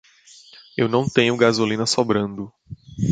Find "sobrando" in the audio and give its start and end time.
1.85-2.51